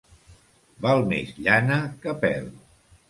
[0.85, 2.49] Val més llana que pèl.